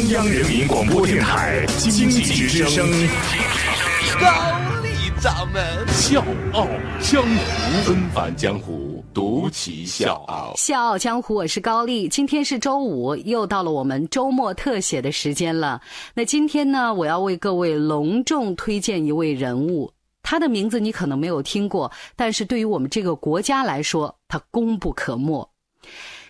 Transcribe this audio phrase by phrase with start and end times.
[0.00, 2.90] 中央人民广播电台经济之声，
[4.18, 4.30] 高
[4.82, 6.66] 丽掌门笑傲
[7.02, 10.54] 江湖，恩返江湖，独骑笑傲。
[10.56, 12.08] 笑傲江湖，我是高丽。
[12.08, 15.78] 今天是周五，又到了我们周末特写的时间了。
[16.14, 19.92] 那今天呢，我要为各位隆重推荐一位人物，
[20.22, 25.46] 他的名字你可能没有听过，但是对于我们这个国家来说，他功不可没。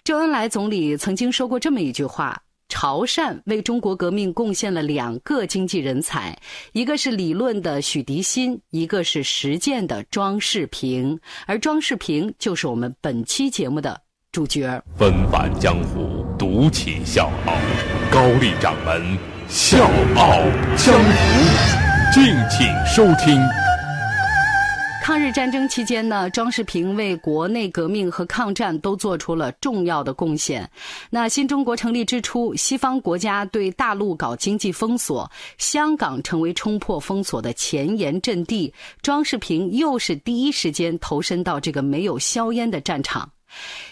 [0.03, 6.39] 周恩来总理曾经说过这么一句话：潮汕为中国革命贡献了两个经济人才，
[6.73, 11.21] 一个是理论的许涤新，一个是实践的庄世平。
[11.47, 14.01] 而庄世平就是我们本期节目的
[14.33, 14.83] 主角。
[14.97, 17.53] 纷繁江湖，独起笑傲，
[18.11, 19.19] 高丽掌门
[19.49, 19.85] 笑
[20.17, 20.41] 傲
[20.77, 23.60] 江湖，敬请收听。
[25.11, 30.71] 抗日战争期间呢，庄世平为国内革命和抗战都做出了重要的贡献。
[31.11, 35.29] 那新中国成立之初，西方国家对大陆搞经济封锁，
[35.59, 38.73] 香港成为冲破封锁的前沿阵地。
[39.03, 43.29] 庄世平又是第一时间投身到这个没有硝烟的战场。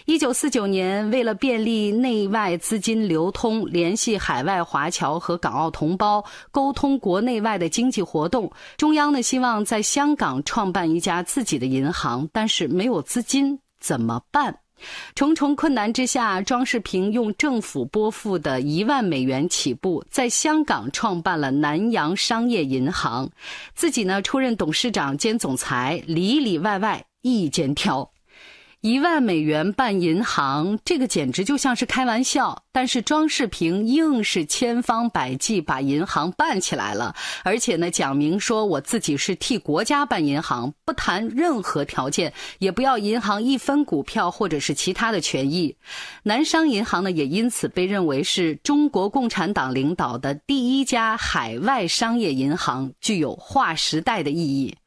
[0.05, 14.59] 一九四九年，为了便利内外资金流通，联系海外华侨和港澳同胞，沟通国内外的经济活动，中央呢希望在香港创办一家自己的银行，但是没有资金，怎么办？
[15.13, 23.29] 重重困难之下，庄世平用政府拨付的一万美元起步，在香港创办了南洋商业银行，
[23.75, 28.09] 自己呢出任董事长兼总裁，里里外外一肩挑。
[28.81, 32.63] 一万美元办银行，这个简直就像是开玩笑。
[32.71, 37.13] 但是庄世平硬是千方百计把银行办起来了，
[37.43, 45.75] 而且呢，讲明说我自己是替国家办银行，不谈任何条件，也不要银行一分股票或者是其他的权益。
[46.23, 54.77] 南商银行呢，也因此被认为是中国共产党领导的第一家海外商业银行，具有划时代的意义。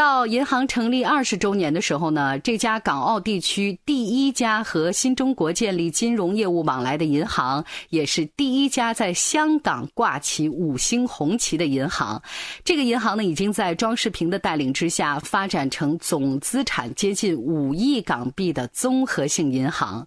[0.00, 12.22] 到银行成立二十周年的时候呢，这家港澳地区第一家和新中国建立金融业务往来的银行，也是第一家在香港挂起五星红旗的银行。
[12.64, 20.06] 这个银行呢，已经在庄世平的带领之下，发展成总资产接近五亿港币的综合性银行。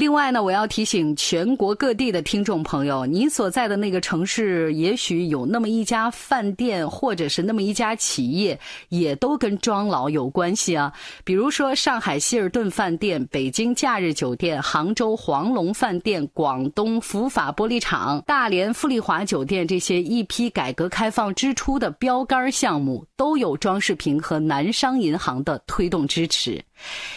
[0.00, 10.90] 另外呢，我要提醒全国各地的听众朋友，你所在的那个城市，也许有那么一家饭店，或者是那么一家企业，也都跟庄老有关系啊。
[11.22, 26.58] 比如说上海希尔顿饭店、北京假日酒店、杭州黄龙饭店、广东福法玻璃厂、大连富丽华酒店这些一批改革开放之初的标杆项目，都有庄世平和南商银行的推动支持。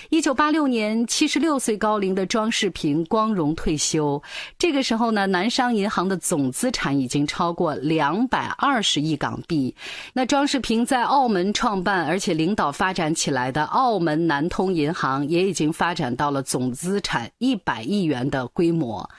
[0.10, 4.22] 一九八六年，七十六岁高龄的庄世平光荣退休。
[4.58, 9.76] 这个时候呢，南商银行的总资产已经超过两百二十亿港币。
[10.14, 19.10] 那庄世平在澳门创办而且领导发展起来的澳门南通银行，也已经发展到了总资产一百亿元的规模。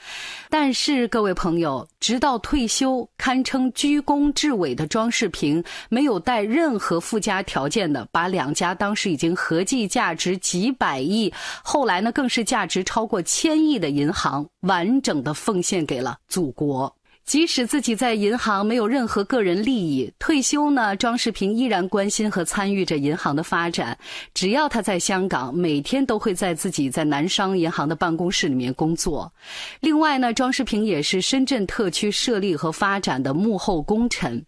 [0.48, 16.96] 但是，各位朋友，直到退休，堪称居功至伟的庄世平，没有带任何附加条件的，把两家当时已经合计价值几百亿，后来呢更是价值超过千亿的银行，完整的奉献给了祖国。
[17.24, 23.96] 即使自己在银行没有任何个人利益，退休呢，庄世平依然关心和参与着银行的发展。
[24.34, 29.32] 只要他在香港，每天都会在自己在南商银行的办公室里面工作。
[29.80, 34.44] 另外呢，庄世平也是深圳特区设立和发展的幕后功臣。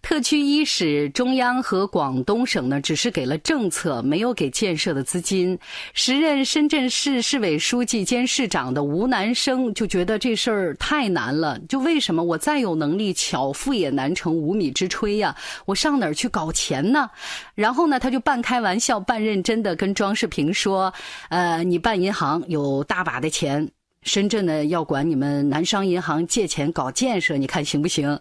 [0.00, 5.58] 特区一始中央和广东省呢，只是给了政策，没有给建设的资金。
[5.94, 12.19] 时任深圳市市委书记兼市长的吴南生就觉得这事儿太难了，就为什么？
[12.22, 15.36] 我再有能力，巧妇也难成无米之炊呀！
[15.66, 17.10] 我上哪儿去搞钱呢？
[17.54, 20.92] 然后呢，他就半开玩笑半认真的跟庄世平说
[21.30, 23.70] ：“呃，你办银行有大把的钱，
[24.02, 28.18] 深圳呢要管你们南商银行借钱搞建设，你看行不行？”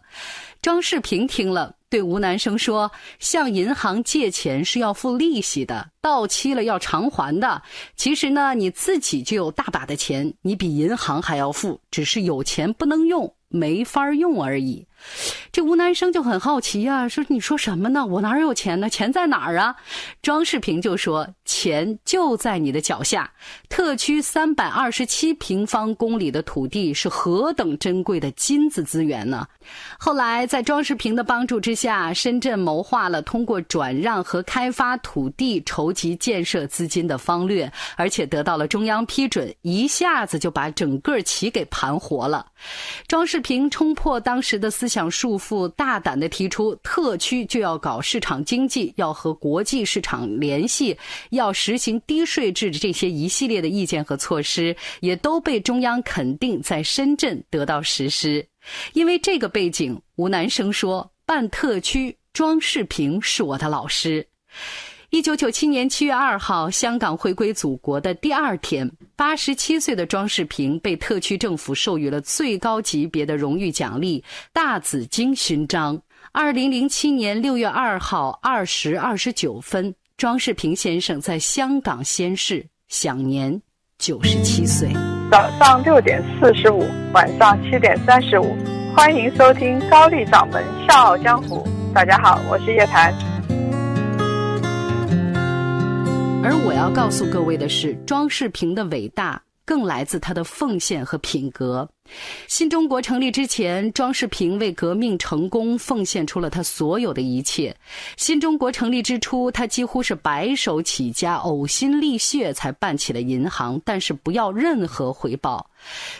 [0.62, 7.62] 庄世平听了，对吴南生说：“向银行借钱是要付利息的，到期了要偿还的。
[7.96, 14.88] 其实呢，你自己就有大把的钱，你比银行还要富，只是有钱不能用。”没法用而已。
[15.51, 18.06] 这吴南生就很好奇呀，说：“你说什么呢？
[18.06, 18.90] 我哪有钱呢？
[18.90, 19.75] 钱在哪儿啊？”
[20.22, 23.31] 庄世平就说：“钱就在你的脚下。
[23.68, 29.48] 特区三百二十七平方公里的土地是何等珍贵的金子资源呢？”
[29.98, 42.46] 后来在庄世平的帮助之下，深圳谋划了通过转让和开发土地筹集建设资金的方略，而且得到了中央批准，一下子就把整个棋给盘活了。
[43.07, 50.97] 庄世平冲破当时的思想束缚，大胆地提出特区就要搞市场经济，要和国际市场联系，
[51.30, 58.45] 要实行低税制的这些一系列的意见和措施，也都被中央肯定在深圳得到实施。
[58.94, 64.25] 因为这个背景，吴南生说：“办特区，庄世平是我的老师。”
[65.12, 74.24] 一九九七年七月二号，香港回归祖国的第二天，八十七岁的庄世平被特区政府授予了最高级别的荣誉奖励——
[74.54, 76.00] 大紫荆勋章。
[76.32, 83.60] 二零零七年六月二号二时二十九分，庄世平先生在香港仙逝，享年
[83.98, 84.90] 九十七岁。
[85.32, 88.56] 早上六点四十五，晚上七点三十五，
[88.96, 91.68] 欢迎收听高丽掌门笑傲江湖。
[91.96, 93.12] 大家好，我是叶檀。
[96.41, 101.88] 而我要告诉各位的是，庄世平的伟大更来自它的奉献和品格。
[102.48, 107.76] 新中国成立之前，庄世平为革命成功奉献出了他所有的一切。
[108.18, 115.70] 新中国成立之初，他几乎是白手起家、呕心沥血才办起了银行，但是不要任何回报。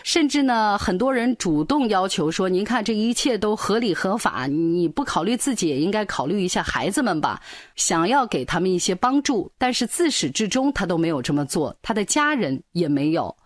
[0.02, 7.40] 甚至呢，很多人主动要求说：“您看，这一切都合理合法，你不考虑自己，也应该考虑一下孩子们吧。”
[7.76, 13.36] 想要给他们一些帮助，但是自始至终他都没有这么做，他的家人也没有。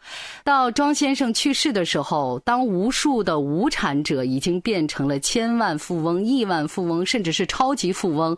[0.44, 8.36] 到庄先生去世的时候，当无数的无产者已经变成了千万富翁、亿万富翁，甚至是超级富翁，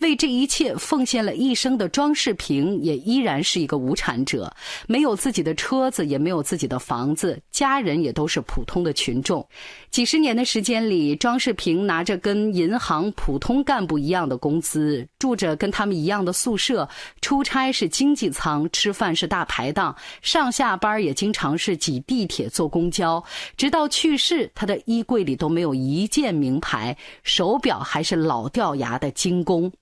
[0.00, 4.52] 为这一切奉献了一生的庄世平也依然是一个无产者，
[4.86, 9.46] 没有自己的车子，也没有自己的房子，家人也都是普通的群众。
[9.90, 16.88] 几十年的时间里，庄世平拿着跟银行普通干部一样的工资，住着跟他们一样的宿舍，
[17.20, 23.22] 出差是经济舱，吃饭是大排档，上下班也经常是挤地铁、坐公交。
[23.56, 29.72] 直到去世，他的衣柜里都没有一件名牌，手表还是老掉牙的精工。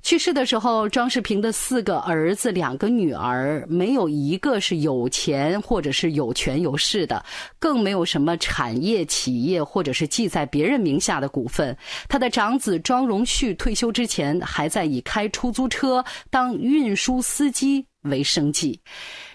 [0.00, 7.24] 去世的时候，庄世平的四个儿子、两个女儿，没有一个是有钱或者是有权有势的，
[7.58, 11.76] 更没有什么产业、企业或者是记在别人名下的股份。
[12.08, 17.84] 他的长子庄荣旭退休之前，还在以开出租车当运输司机。
[18.02, 18.80] 为生计。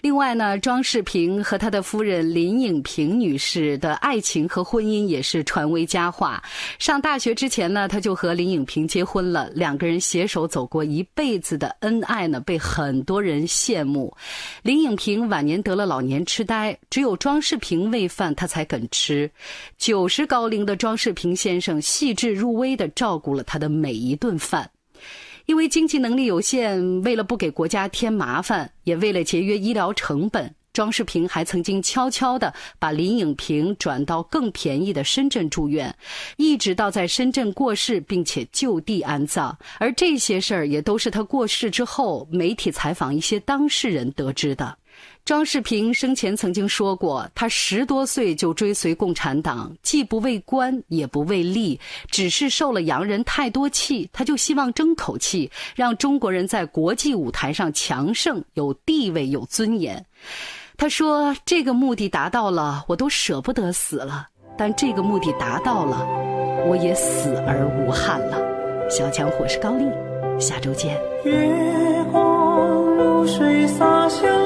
[0.04, 6.42] 另外呢，庄世平和他的夫人林颖萍女士的爱情和婚姻也是传为佳话。
[6.78, 14.14] 上大学之前呢，他就和林颖萍结婚了，两个人携手走过一辈子的恩爱呢，被很多人羡慕。
[14.62, 19.30] 林颖萍晚年得了老年痴呆，只有庄世平喂饭，他才肯吃。
[19.78, 24.70] 九十高龄的庄世平先生细致入微地照顾了他的每一顿饭。
[25.46, 35.94] 因为经济能力有限，为了不给国家添麻烦，也为了节约医疗成本，庄世平还曾经悄悄地把林颖平转到更便宜的深圳住院，
[36.36, 39.56] 一直到在深圳过世，并且就地安葬。
[39.78, 44.78] 而这些事儿也都是他过世之后，媒体采访一些当事人得知的。
[45.24, 51.80] 庄世平生前曾经说过，他十多岁就追随共产党，既不为官也不为利，
[52.10, 60.04] 只是受了洋人太多气，他就希望争口气，让中国人在国际舞台上强盛、有地位、有尊严。
[60.76, 64.26] 他说：“这个目的达到了，我都舍不得死了；
[64.58, 66.06] 但这个目的达到了，
[66.66, 68.38] 我也死而无憾了。”
[68.90, 69.86] 小强，我是高丽，
[70.38, 71.00] 下周见。
[71.24, 74.43] 月光如水洒向